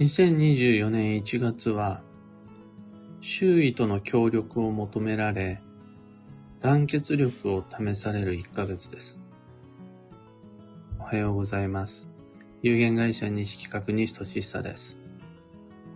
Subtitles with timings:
[0.00, 2.00] 2024年1月は、
[3.20, 5.60] 周囲との協力を求められ、
[6.60, 9.18] 団結力を試される1ヶ月です。
[10.98, 12.08] おはようございます。
[12.62, 14.96] 有限会社西企画西俊久です。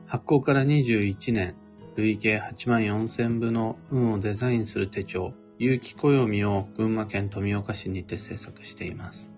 [0.04, 1.54] 発行から21年、
[1.96, 9.33] 累計8万4千部の運をデザインする手帳、有機暦を群馬県富岡市にて制作しています。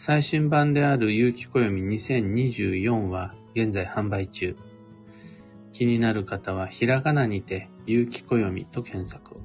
[0.00, 4.56] 最新版である有機暦2024は現在販売中。
[5.72, 9.40] 気になる方はひらがなにて有機暦と検索を。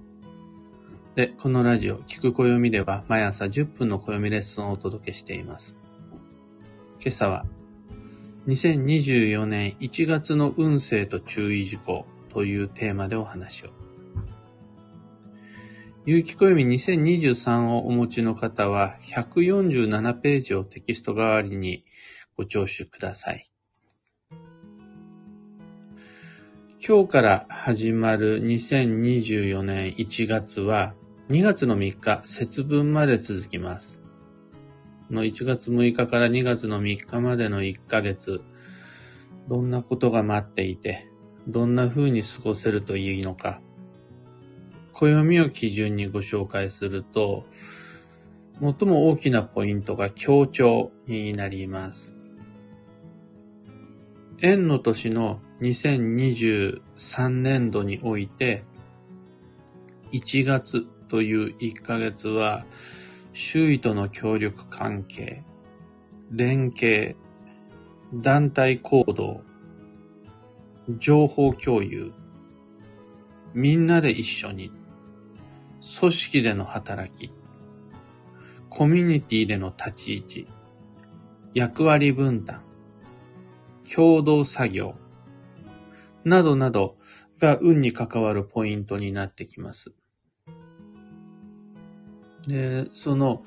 [1.16, 5.76] で、このラジオ、聞く暦では毎朝10分の暦レッスンをお届けしています。
[7.00, 7.46] 今朝は、
[8.46, 13.83] 2024年1月の運勢と注意事項というテーマでお話を。
[16.06, 21.86] 有機暦2023をお持ちの方は、147ページをテキスト代わりに
[22.36, 23.50] ご聴取ください。
[26.86, 30.94] 今日から始まる2024年1月は、
[31.30, 34.02] 2月の3日、節分まで続きます。
[35.10, 38.44] の1月6日から2月の3日までの1ヶ月、
[39.48, 41.08] どんなことが待っていて、
[41.48, 43.62] どんな風に過ごせるといいのか、
[45.08, 47.46] 暦を基準にご紹介すると、
[48.62, 52.16] 最も大きなポイントが強調になります。
[54.42, 58.64] 円の年の2023年度において、
[60.12, 62.66] 1月という1ヶ月は、
[63.34, 65.44] 周囲との協力関係、
[66.32, 67.16] 連携、
[68.14, 69.42] 団体行動、
[71.00, 72.14] 情報共有、
[73.54, 74.72] みんなで一緒に
[76.00, 77.34] 組織での働き、
[78.70, 80.48] コミュニティでの立ち位置、
[81.54, 82.62] 役割分担、
[83.94, 84.96] 共同作業、
[86.24, 86.96] などなど
[87.38, 89.94] が運に関わるポイントになってきます。
[92.48, 93.44] で、その、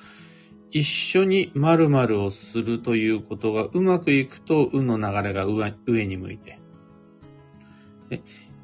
[0.70, 6.60] 一緒に〇〇をするということがうまくいくと運の流れが上に向いて、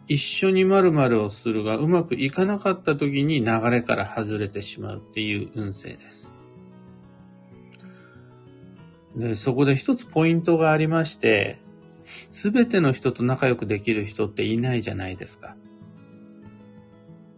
[0.08, 6.34] 一緒に〇〇をするがうまくいかなかった時に流れから外れてしまうっていう運勢です。
[9.16, 11.60] で、そこで一つポイントがありまして、
[12.30, 15.56] すべての人と仲良くできる人っていないじゃないですか。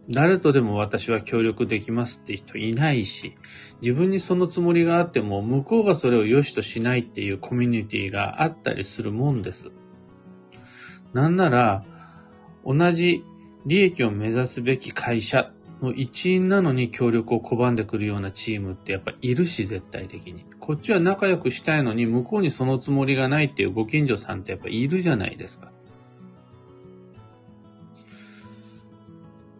[0.09, 3.35] 誰とでも私は協力できますって人いないし、
[3.81, 9.71] 自分にそのつもりがあっても向こうがそれを良しとしないっていうコミュニティがあったりするもんです。
[11.13, 11.83] なんなら、
[12.65, 13.23] 同じ
[13.65, 20.45] 利益を目指すべき会社の一員なのに協力を拒んでくるようなチームってやっぱいるし、絶対的に。
[20.59, 25.71] こっちは仲良くしたいのに向こうにそのつもりがないっていうご近所さんってやっぱいるじゃないですか。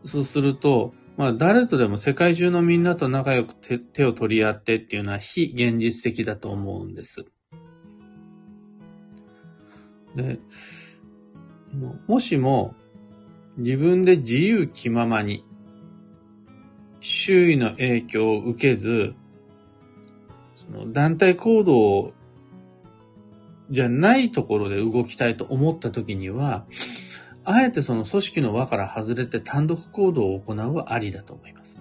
[0.04, 7.26] そうすると、まあ誰とでも世界中のみんなと仲良く手を取り合ってっていうのは非現実的だと思うんです。
[10.16, 10.40] で、
[12.08, 12.74] もしも
[13.58, 15.46] 自分で自由気ままに、
[17.00, 19.16] 周囲の影響を受けず、
[20.56, 22.14] その団体行動
[23.70, 26.66] じゃないところで動きたいと思った時には、
[27.44, 31.80] あえてその組織の輪から外れて単独行動を行うはありだと思います。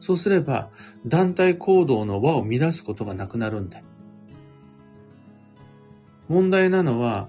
[0.00, 0.70] そうすれば、
[1.06, 3.82] 団体行動の輪を乱すことがなくなるんだ。
[6.28, 7.28] 問題なのは、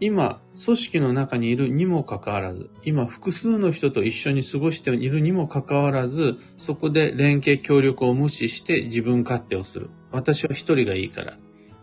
[0.00, 9.90] 今、組織の中にいるにもかかわらず、今複数の人と一緒に過ごしているにもかかわらず、そこで連携協力を無視して自分勝手をする。
[10.12, 11.36] 私は一人がいいから。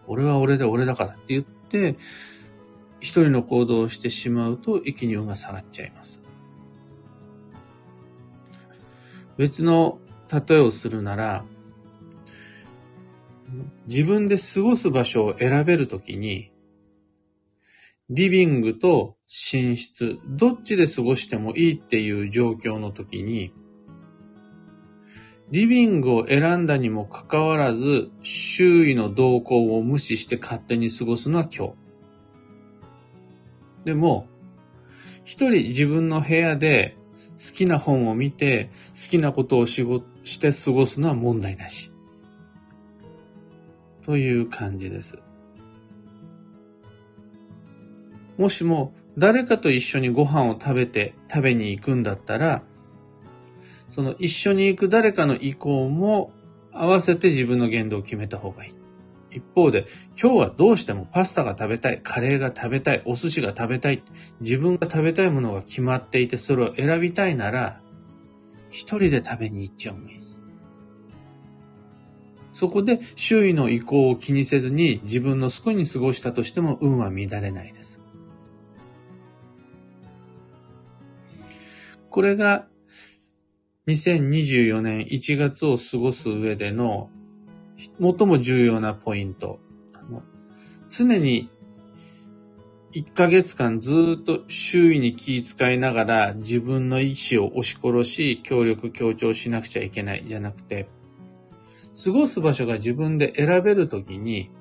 [0.08, 1.98] 俺は俺で俺だからって言って、
[3.02, 6.22] 一人の行動をしてしまうと、息に運が下がっちゃいます。
[9.38, 10.00] 別の
[10.32, 11.44] 例えをするなら、
[13.88, 16.52] 自分で過ごす場所を選べるときに、
[18.12, 23.52] リビングと寝室、どっちで過ごしてもいいっていう状況の時に、
[25.50, 31.74] リビングを選んだにもかかわらず、周囲の動向を無視して勝手に過ごすのは今日。
[33.86, 34.28] でも、
[35.24, 36.98] 一人自分の部屋で
[37.32, 41.92] 好きな本を見て、好きなことを仕事して過ごすのは問題なし。
[44.04, 45.25] という感じです。
[48.38, 52.64] もしも誰かと一緒にご飯を食べて食べに行くんだったら、
[53.88, 56.32] その一緒に行く誰かの意向も
[56.72, 58.76] 合わせて自分の言動を決めた方がいい。
[59.32, 59.86] 一方で、
[60.22, 64.02] 今日はどうしてもパスタが食べたい、カレーが食べたい、お寿司が食べたい、
[64.40, 67.82] 自分が食べたいものが決まっていて、それを選びたいなら、
[68.70, 70.40] 一人で食べに行っちゃうんです。
[72.54, 78.05] そこで周囲の意向を気にせずに自分の好きに過ごしたとしても運は乱れないです。
[82.16, 82.66] これが
[83.88, 87.10] 2024年1月を過ごす上での
[88.00, 89.60] 最も重要なポイント。
[90.88, 91.52] 常に
[92.94, 100.88] 1ヶ月間ずっと周囲に気遣いながら自分の意志を押し殺し協力強調しなくちゃいけないじゃなくて、
[102.02, 104.52] 過ごす場所が自分で選べるときに、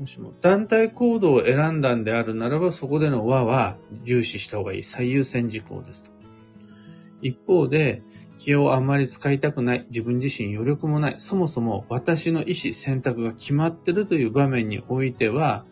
[0.00, 6.15] もしも団体行動を選んだんであるならば、そこでの和は重視した方がいい最優先事項ですと。
[7.22, 8.02] 一方で、
[8.36, 15.64] 気をあんまり使いたくない、自分自身余力もない、そもそも私の意思、選択が決まってるという場面においては、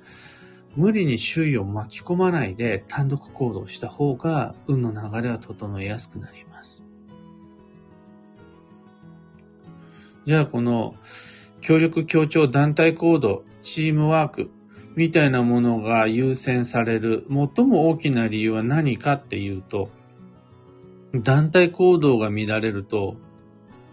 [0.76, 6.82] 無理に周囲を巻き込まないで単独行動した方が運の流れは整いやすくなります。
[10.24, 10.94] じゃあこの
[11.60, 14.50] 協力協調団体行動、チームワーク
[14.96, 19.90] みたいなものが優先される最も大きな理由は何かっていうと、
[21.22, 23.16] 団体行動が乱れると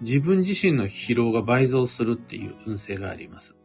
[0.01, 3.55] 自分自身の疲労が倍増するっていう運勢があります。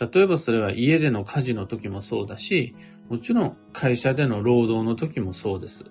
[0.00, 2.74] 例えばそれは家での家事の時もそうだし、
[3.08, 5.84] もちろん会社での労働の時もそうです。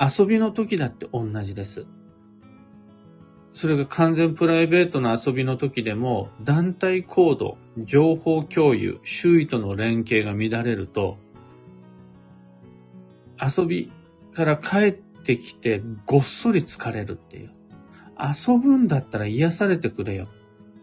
[0.00, 1.86] 遊びの時だって同じです。
[3.52, 11.18] それが完全プライベートな遊びの時でも、団体行動、情報共有、周囲との連携が乱れると、
[13.40, 13.92] 遊び
[14.34, 17.50] から帰ってきてごっそり疲れるっていう。
[18.18, 20.28] 遊ぶんだったら癒されてくれよ。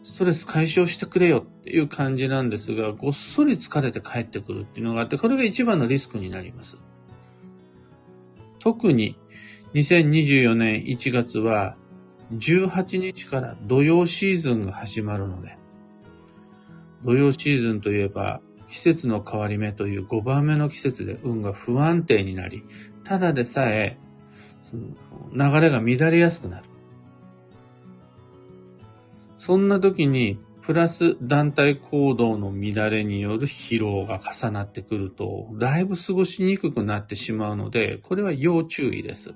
[0.03, 6.77] ストレス解消してくれよっていう感じなんですが、ごっそり疲れて帰ってくるっていうのがあって、これが一番のリスクになります。
[8.59, 9.17] 特に
[9.73, 11.75] 2024年1月は
[12.33, 15.57] 18日から土曜シーズンが始まるので、
[17.03, 18.41] 土曜シーズンといえば
[18.71, 22.63] 季節の変わり目という5番目の季節で運が不安定になり、
[23.03, 23.97] ただでさえ、
[24.63, 26.65] その流れが乱れやすくなる。
[29.35, 39.33] そんな時に、プラス団体行動の乱れによる疲労が重なってくると、だいぶ過ごしにくくなってしまうので、これは要注意です。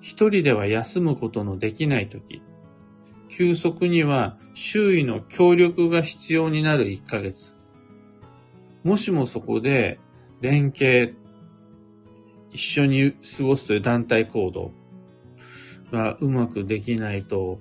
[0.00, 2.42] 一人では休むことのできない時、
[3.38, 7.54] 休息には周囲の協力が必要になる1ヶ月。
[8.82, 10.00] もしもそこで
[10.40, 11.14] 連携、
[12.50, 14.72] 一緒に過ごすという団体行動、
[15.92, 17.60] がうまくできないと、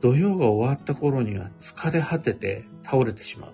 [0.00, 3.52] 土曜が終わった頃には疲れ果てて倒れてしまう。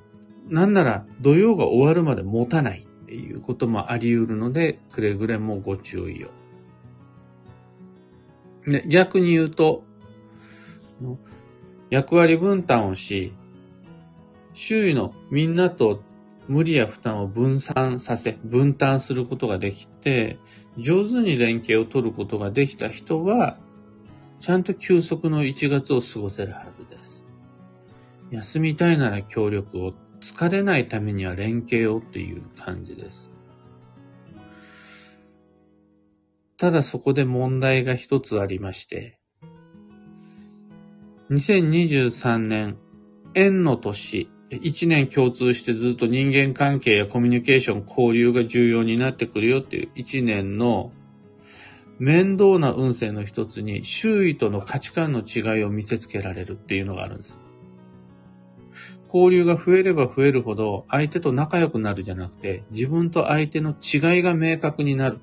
[0.49, 6.29] なんなら土曜が終わるまで持たないっていうこともあり得るので、くれぐれもご注意を。
[8.70, 9.85] で逆に言うと、
[11.00, 11.19] の
[11.91, 13.32] 役割分担をし、
[14.52, 16.02] 周囲のみんなと
[16.49, 20.38] 無理や負担を分散させ、分担することができて、
[20.79, 23.58] 上手に連携を取ることができた人は、
[24.41, 27.24] ちゃんと休息の1月を過ごせるはずです。
[28.31, 33.31] 休みたいなら協力を、疲れないためには連携をという感じです。
[36.56, 39.19] ただそこで問題が一つありまして、
[41.31, 42.76] 2023年、
[43.34, 50.93] 円の年、一年共通してずっと人間関係やコミュニケーション、交流が重要になってくるよっていう一年の
[51.98, 57.38] 面倒な運勢の一つに周囲との価値観の違いを見せつけられるっていうのがあるんです。
[59.06, 65.20] 交流が増えれば増えるほど相手と仲良くなるじゃなくて自分と相手の違いが明確になる。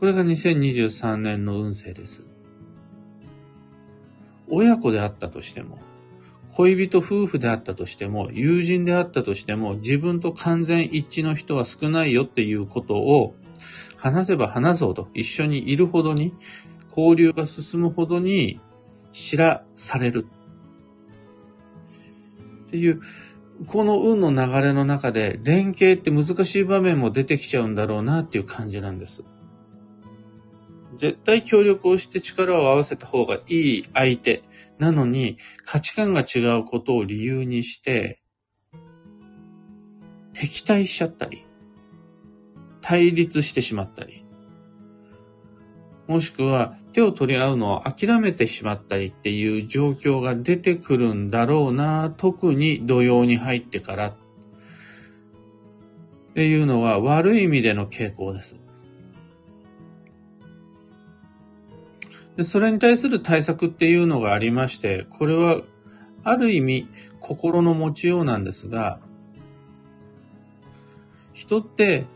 [0.00, 2.31] これが2023年の運勢です。
[4.54, 5.78] 親子であったとしても、
[6.54, 13.34] 恋人夫婦であったとしても、友人であったとしても、自分と完全一致の人は少ないよっていうことを、
[13.96, 16.34] 話せば話すほど、一緒にいるほどに、
[16.90, 18.60] 交流が進むほどに
[19.12, 20.26] 知らされる。
[22.66, 23.00] っていう、
[23.66, 29.24] この運の流れの中で、連携って難しい場面も出てきちゃうんだろうなっていう感じなんです。
[31.02, 34.44] 絶対協力をして力を合わせた方がいい相手。
[34.78, 38.20] なのに価値観が違うことを理由にして
[40.32, 41.44] 敵対しちゃったり
[42.82, 44.24] 対立してしまったり。
[46.06, 54.08] もしくは手を取り合うのを諦めてしまったりっていう状況が出てくるんだろうな、特に土曜に入ってから。
[54.08, 54.14] っ
[56.34, 58.61] ていうのは悪い意味での傾向です。
[62.36, 65.62] でそれに対する対策っていうのがありまして、これは
[66.24, 66.88] ある意味
[67.20, 69.00] 心の持ちようなんですが、
[71.32, 72.06] 人って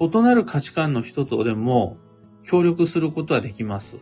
[0.00, 1.96] 異なる価値観の人とでも
[2.44, 3.98] 協力することはできます。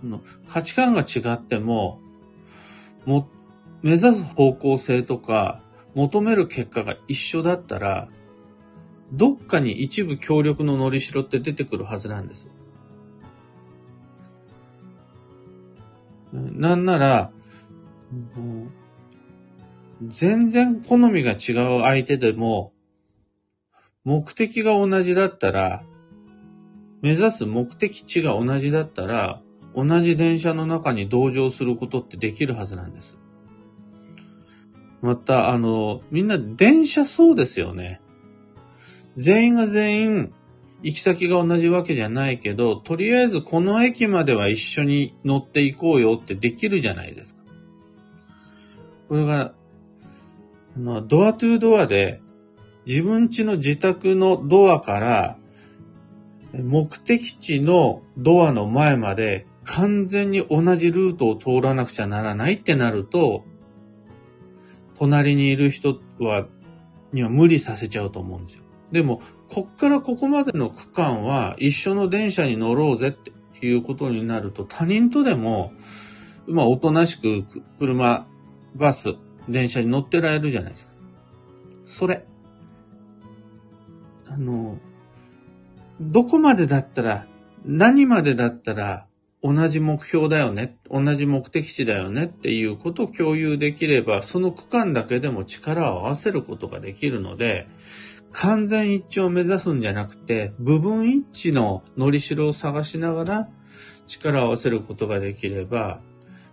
[0.00, 2.00] その価値観が違っても、
[3.04, 3.28] も、
[3.82, 5.60] 目指す方向性とか、
[5.94, 8.08] 求める結果が一緒だったら、
[9.12, 12.50] どっかに一部協力ののりしろって出てくるはずなんです。
[16.32, 17.32] なんなら、
[20.02, 22.72] 全然好みが違う相手でも、
[24.04, 25.82] 目的が同じだったら、
[27.02, 29.42] 目指す目的地が同じだったら、
[29.74, 33.18] 同じ電車の中に同乗することってできるはずなんです。
[35.02, 38.00] また、あの、みんな電車そうですよね。
[39.16, 40.34] 全員が全員
[40.82, 47.42] 行き先が同じわけじゃないけど、とりあえずこの駅までは一緒に乗っていこうよってできるじゃないですか。
[49.08, 49.52] これが、
[50.86, 52.22] あドアトゥードアで
[52.86, 55.36] 自分家の自宅のドアから
[56.52, 63.44] 目的地のドアの前まで完全に同じルートを通らなくちゃならないってなると、
[64.98, 66.46] 隣にいる人は、
[67.12, 68.64] には無理させちゃうと思うんですよ。
[68.92, 69.20] でも、
[69.52, 73.32] こっからここまでの区間は一緒の電車に乗ろうぜって
[73.66, 75.72] いうことになると、他人とでも、
[76.46, 77.44] まあ、おとなしく
[77.78, 78.26] 車、
[78.74, 79.16] バス、
[79.48, 80.94] 電車に乗ってられるじゃないですか。
[81.84, 82.24] それ。
[84.28, 84.78] あの、
[86.00, 87.26] どこまでだったら、
[87.64, 89.06] 何までだったら
[89.42, 97.66] 同じ目標だよね、同じ目的地だよねっていうことを共有できれば、その区間だけでも力を合わせることができるので、
[98.32, 103.48] 完全一致を目指すんじゃなくて、部分一致ののりしろを探しながら
[104.06, 106.00] 力を合わせることができれば、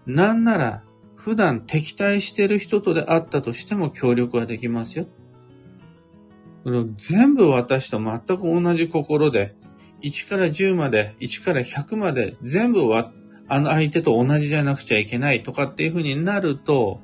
[0.05, 0.83] なんなら
[1.15, 5.07] 普段敵対してる人とであったとしても協力はできますよ。
[6.95, 9.55] 全部私と全く同じ心で、
[10.01, 13.11] 1から10まで、1から100まで全部は
[13.47, 17.01] あの相手と同じじゃなくちゃいけないとかっていうふうになると、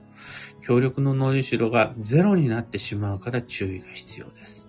[0.62, 4.63] 協力ののりしろがゼロになってしまうから注意が必要です。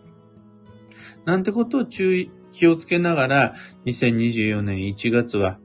[1.25, 3.55] なんてことを注意、気をつけながら、
[3.87, 5.59] 2024年1月は、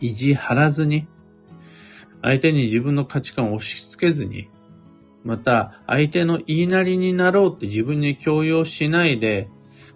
[0.00, 1.06] 意地張らずに、
[2.22, 4.48] 相手に自分の価値観を押し付けずに、
[5.24, 9.48] また、相手の言いなりになろうって自分に強要しないで、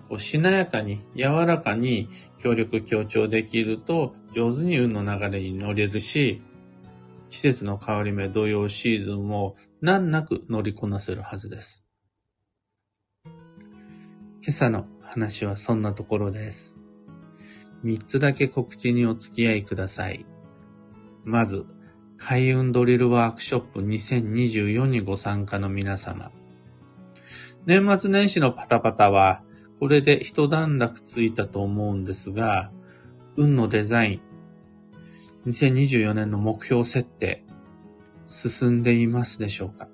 [0.08, 2.08] こうしなやかに、柔らかに
[2.38, 6.42] 協力強調できると、上手に運の流れに乗れるし、
[7.30, 11.83] 季節の変わり目同様シーズンも難なく乗りこなせるはずです。
[14.46, 16.76] 今朝の話はそんなところです。
[17.82, 20.26] 三つだけ告知にお付き合いください。
[21.24, 21.64] まず、
[22.18, 26.30] 開運ドリルワークショップ2024にご参加の皆様。
[27.64, 29.40] 年末年始のパタパタは、
[29.80, 32.70] これで一段落ついたと思うんですが、
[33.38, 34.20] 運のデザイ
[35.46, 37.46] ン、2024年の目標設定、
[38.26, 39.88] 進んでいますでしょうか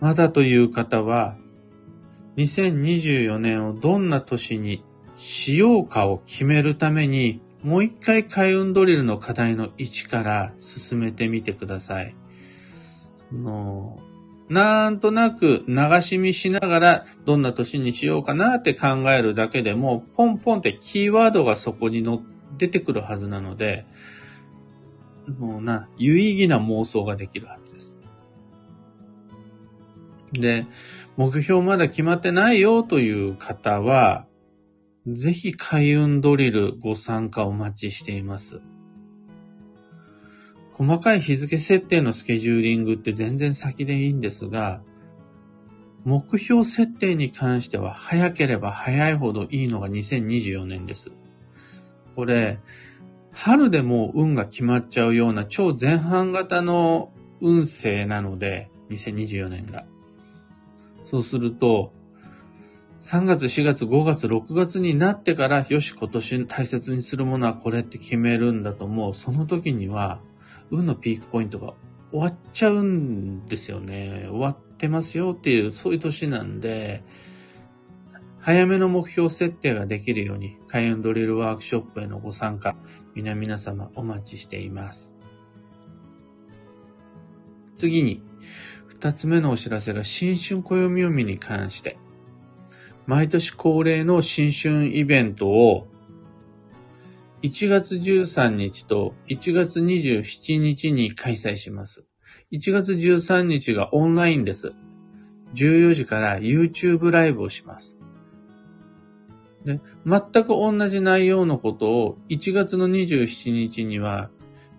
[0.00, 1.36] まだという方は、
[2.36, 4.84] 2024年をどんな年に
[5.16, 12.14] しようかを決めるために、もう一回開運ドリルの課題の1から進めてみてください。
[13.32, 13.98] の
[14.48, 22.22] なんとなく流し見しながらどんな年にしようかなって考えるだけでも、ポンポンってキーワードがそこにの
[22.56, 23.86] 出てくるはずなので、
[25.38, 27.95] もうな、有意義な妄想ができるはずです。
[30.32, 30.66] で、
[31.16, 34.26] 目標まだ決まってないよという方は、
[35.06, 38.60] ぜひ開運ドリルご参加お待ちしています。
[40.72, 44.82] 細かい日付設定のスケジューリングって全然先でいいんですが、
[46.04, 51.12] 目標設定に関しては早ければ早いほどいいのが2024年です。
[52.14, 52.58] これ、
[53.32, 59.86] 春でも運が決まっちゃうような超前半型の運勢なので、2024年が。
[61.06, 61.92] そうすると、
[63.00, 69.14] 3月、4月、5月、6月になってから、よし、今年大切にするものはこれって決めるんだと思う。
[69.14, 70.20] その時には、
[70.70, 71.74] 運のピークポイントが
[72.10, 74.26] 終わっちゃうんですよね。
[74.28, 77.04] 終わってますよっていう、そういう年なんで、
[78.40, 82.76] 早めの目標設定ができるように、開運ドリルワークショップへのご参加、
[83.14, 85.15] 皆々様お待ちしています。
[87.78, 88.22] 次に、
[88.86, 91.98] 二つ目のお知らせが新春暦読みに関して、
[93.06, 95.86] 毎年恒例の新春イベントを
[97.42, 102.04] 1月13日と1月27日に開催します。
[102.50, 104.72] 1月13日がオンラインです。
[105.54, 107.98] 14時から YouTube ライブをします。
[109.64, 114.30] で全く同じ内容のことを1月の27日には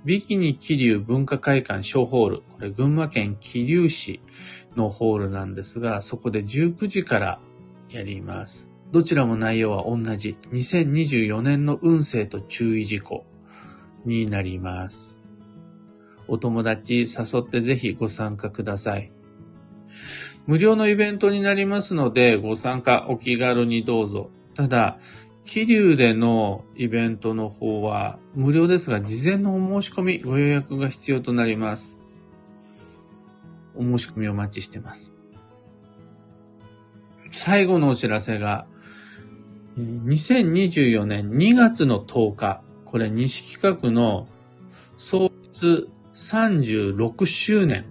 [0.07, 4.21] ビキニ桐生文化会館小ホール、これ群馬県桐生市
[4.77, 7.39] のホールなんですが、そこで19時から
[7.89, 8.69] やります。
[8.93, 10.37] どちらも内容は同じ。
[10.53, 13.25] 2024年の運勢と注意事項
[14.05, 15.19] になります。
[16.29, 19.11] お友達誘ってぜひご参加ください。
[20.45, 24.31] 無料のイベントになりますので、ご参加お気軽にどうぞ。
[24.55, 24.99] ただ、
[25.47, 31.97] 桐生でのイベントの方は無料ですが、事前のお申し込み、ご予約が必要となります。
[33.73, 35.13] お申し込みお待ちしてます。
[37.31, 38.67] 最後のお知らせが、
[39.77, 44.27] 2024年2月の10日、これ西企画の
[44.97, 47.85] 創立36周年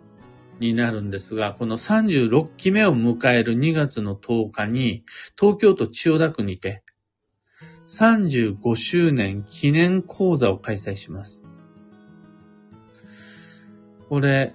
[0.60, 5.04] になるんですが、この36期目を迎える2月の10日に、
[5.40, 6.82] 東京都千代田区にて、
[7.86, 11.44] 35周年記念講座を開催します。
[14.08, 14.54] これ、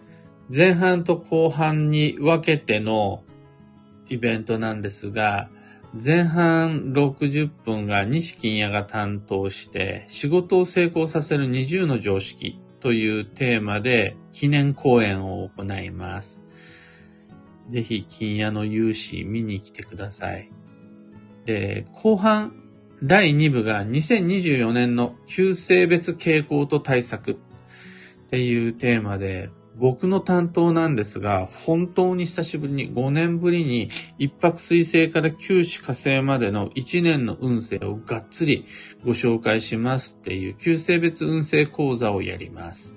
[0.54, 3.24] 前半と後半に分けての
[4.10, 5.50] イベントなんですが、
[5.94, 16.42] 前半60分が西金谷が担当して、仕事を成功させる20の常識というテーマで記念講演を行います。
[17.70, 20.52] ぜひ金谷の勇姿見に来てください。
[21.46, 22.61] で、後半
[23.04, 27.36] 第2部が2024年の旧性別傾向と対策っ
[28.30, 38.66] ていうテーマで、僕の担当なんですが、本当に久しぶりに5年ぶりに一泊水星から九死火星までの1年の運勢をがっつり
[39.04, 42.96] ご紹介しますっていう旧性別運勢講座をやります。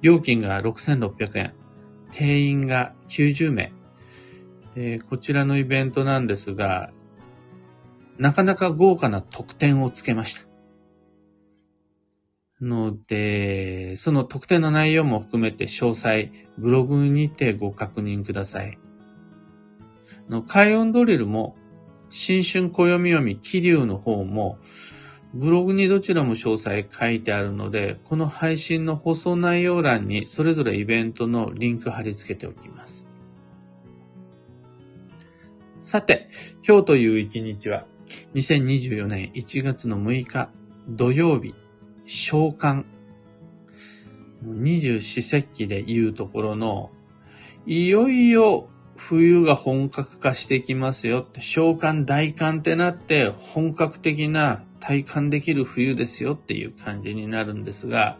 [0.00, 1.54] 料金が6600円。
[2.12, 3.72] 定員が90名。
[5.08, 6.90] こちらのイベントなんですが、
[8.22, 10.42] なかなか豪華な特典をつけました。
[12.60, 18.78] ので、その特典の内容も含めて詳細、ブログにてご確認ください。
[20.28, 21.56] の開運ドリルも、
[22.10, 24.60] 新春暦読み気流の方も、
[25.34, 33.08] ブログにどちらも詳細書いてあるので、この配信の放送内容欄にそれぞれイベントのリンク貼り付けておきます。
[35.80, 36.28] さて、
[36.64, 37.84] 今日という一日は、
[38.34, 40.50] 2024年1月の6日
[40.88, 41.54] 土曜日、
[42.06, 42.84] 召喚。
[44.42, 46.90] 二十四節気で言うところの、
[47.64, 58.16] いよいよ冬が本格化してきますよって、召喚大寒ってなって本格的な体感できる冬ですよっていう感じになるんですが、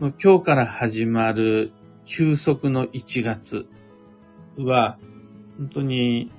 [0.00, 1.72] 今日から始まる
[2.06, 3.66] 休息の1月
[4.56, 4.98] は、
[5.58, 6.30] 本当に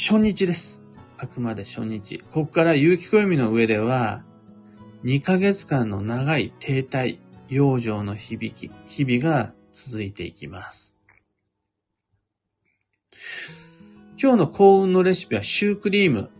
[0.00, 0.80] 初日です。
[1.18, 2.20] あくまで初日。
[2.30, 4.22] ここから有機暦の上では、
[5.02, 10.94] 2ヶ月間の長い停滞、養生の響き、日々が続いていきます。
[14.22, 16.30] 今日の幸運のレシピはシュークリーム。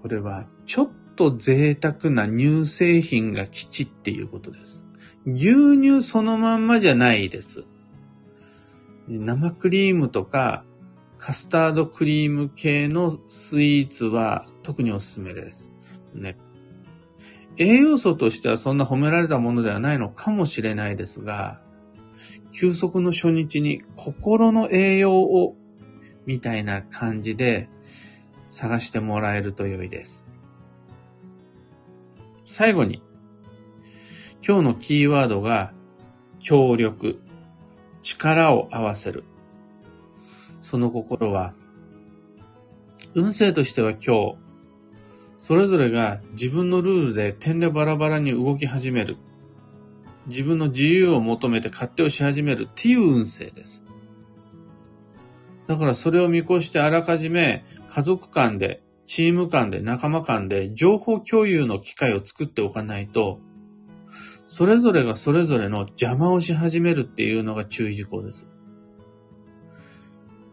[0.00, 4.86] これはちょっと贅沢な乳製品が基地っていうことです。
[5.26, 7.66] 牛乳そのまんまじゃないです。
[9.08, 10.64] 生クリームとか
[11.24, 15.70] カスタードクリーム系のスイーツは特におすすめです。
[16.12, 16.36] ね。
[17.56, 21.62] 栄養素としてはそんな褒められたものではないのかもしれないですが、
[22.52, 25.56] 休息の初日に心の栄養を
[26.26, 27.70] みたいな感じで
[28.50, 30.26] 探してもらえると良いです。
[32.44, 33.02] 最後に、
[34.46, 35.72] 今日のキーワードが
[36.38, 37.18] 協力、
[38.02, 39.24] 力を合わせる。
[40.74, 41.54] その心は、
[43.14, 44.34] 運勢としては今日、
[45.38, 49.16] それぞれが自分のルールで点でバラバラに動き始める。
[50.26, 53.84] 自分の自由を求めて勝手をし始めるっていう運勢です。
[55.68, 63.38] だからそれを見越してあらかじめ家族間で、チーム間で、仲間間で情報共有の機会を作っておかないと、
[64.44, 68.50] それぞれがそれぞれの邪魔をし始めるっていうのが注意事項です。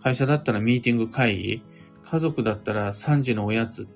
[0.02, 1.64] 会社だったらミーティング会議、
[2.04, 3.88] 家族だったら3時のおやつ、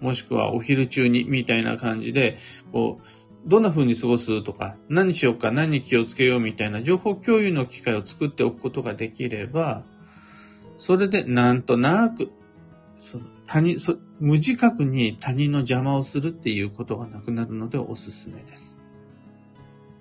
[0.00, 2.38] もしくはお昼中にみたいな感じで、
[2.72, 3.04] こう、
[3.46, 9.84] どんな風に過ごすとか、何しようか、何に気をつけようみたいな情報共有の機会を作っておくことができれば、
[10.76, 12.30] それでなんとなく、
[12.96, 18.78] その他人そ、無自覚に他人の邪魔をするっていうことがなくなるのでおすすめです。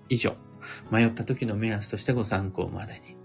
[0.10, 0.36] 以上、
[0.92, 3.19] 迷った時の目安としてご参考までに。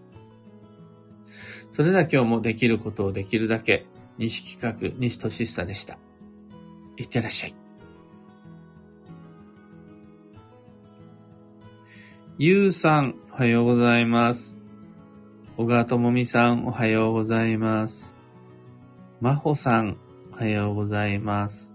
[1.75, 3.85] それでは今日もできることをできるだけ、
[4.17, 5.99] 西企画、西俊久でした。
[6.97, 7.55] いってらっしゃい。
[12.39, 14.57] ゆうさん、おはようございます。
[15.57, 18.15] 小川智美さん、おはようございます。
[19.21, 19.97] まほさん、
[20.33, 21.75] おはようございます。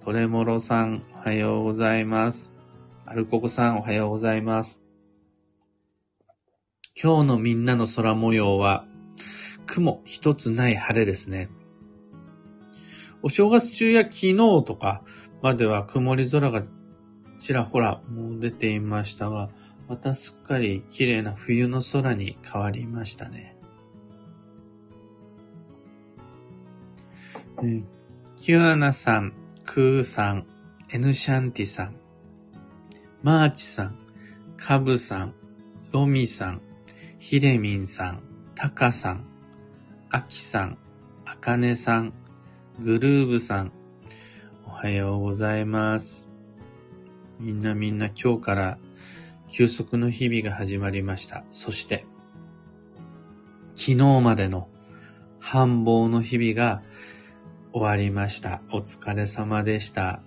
[0.00, 2.54] トレモロさん、おはようございます。
[3.04, 4.80] アルココさん、おはようございます。
[6.98, 8.86] 今日のみんなの空模様は、
[9.66, 11.48] 雲一つない晴れですね。
[13.22, 15.02] お正月中や昨日とか
[15.40, 16.62] までは曇り空が
[17.38, 19.50] ちらほらもう出ていましたが、
[19.88, 23.56] またすっかり綺麗な冬の空に変わりましたね。
[27.62, 27.84] えー、
[28.36, 29.32] キュアナさん、
[29.64, 30.46] クーさん、
[30.90, 31.96] エヌシャンティさん、
[33.22, 33.96] マーチさん、
[34.56, 35.34] カブさん、
[35.92, 36.60] ロミさん、
[37.18, 38.22] ヒレミンさん、
[38.54, 39.26] タカさん、
[40.14, 40.78] アキさん、
[41.24, 42.12] アカネさん、
[42.78, 43.72] グルーブさん、
[44.64, 46.28] おはようございます。
[47.40, 48.78] みんなみんな今日から
[49.50, 51.42] 休息の日々が始まりました。
[51.50, 52.06] そして、
[53.74, 54.68] 昨日までの
[55.40, 56.80] 繁忙の日々が
[57.72, 58.62] 終わりました。
[58.70, 60.20] お疲れ様でした。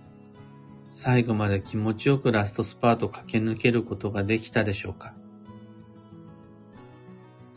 [0.91, 5.13] 最後まで気持ちよくラストスパート駆け抜けることができたでしょうか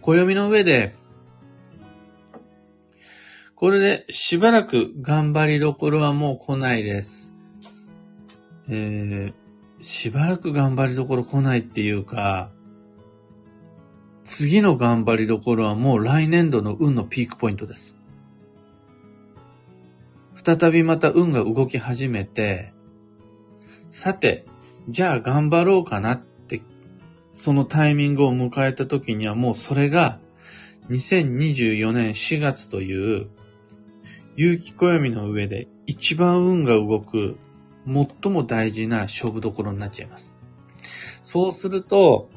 [0.01, 0.95] 暦の上で、
[3.61, 7.31] これでしばらく頑張りどころはもう来ないです。
[8.71, 12.51] えー、しばらく頑張りどころ来ないっていうか、
[14.25, 17.97] 次の頑張りどころはもう来年度の運のピークポイントです。
[20.43, 22.73] 再びまた運が動き始めて、
[23.91, 24.47] さて、
[24.89, 26.63] じゃあ頑張ろうかなって、
[27.35, 30.19] そのタイミングを迎えた時にはもうそれが
[30.89, 33.29] 2024年4月という
[34.37, 37.39] 有機暦の上で一番運が動く
[37.87, 40.35] 最も大事な勝負どころになっちゃいます。
[41.23, 42.29] そうすると、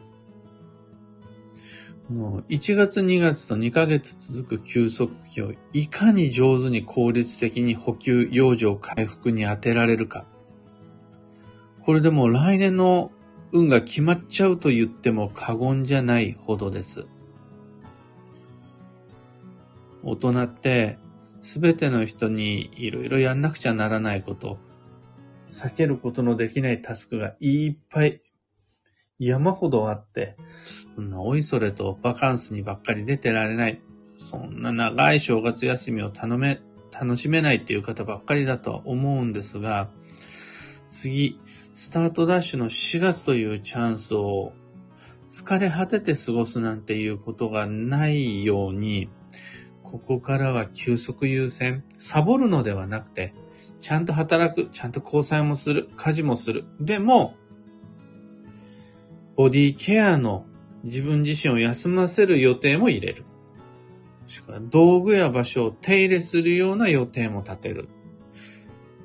[2.10, 10.26] もう1月2月と2ヶ月続く休息期をいかに上手に効率的に補給養生回復に当てられるか。
[11.86, 13.12] これでも来年の
[13.52, 17.06] 運が決まっちゃうと言っても過言じゃないほどです。
[20.04, 20.98] 大人って
[21.44, 24.58] すべての人にいろいろやんなくちゃならないこと、
[25.50, 28.22] 避けることのできないタスクがいっぱい。
[29.20, 30.38] 山ほどあって、
[30.96, 33.82] そんなおいそれとバカンスにばっかり出てられない。
[34.18, 36.62] そんな長い正月休みを頼め、
[36.98, 39.90] 楽しめないっていう方ばっかりだとは思うんですが、
[40.88, 41.42] 次、
[41.74, 44.54] スタートダッシュの4月というチャンスを
[45.30, 49.10] 疲れ果てて過ごすなんていうことがないように、
[49.94, 53.36] ここからは休息優先、サボるのではなくて、
[53.80, 56.66] ちゃんと働く、ちゃんと交際もする、家事もする。
[56.80, 57.36] でも、
[59.36, 60.48] ボディケアの
[60.84, 63.24] 自分自身を休ませる予定も入れる。
[64.26, 67.88] しくは道具や場所を手入れするような予定も立てる。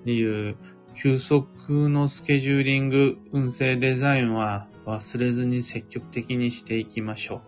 [0.01, 0.57] っていう、
[0.94, 7.42] 休息のスケジューリング、運勢デザインは忘れずに積極的にしていきましょ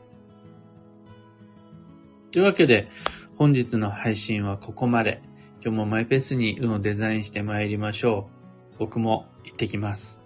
[2.29, 2.33] う。
[2.33, 2.88] というわけで、
[3.40, 5.22] 本日の配信はここまで。
[5.64, 8.29] 今日もマイペースに運をデザインして参りましょ
[8.74, 8.76] う。
[8.79, 10.19] 僕も行ってきます。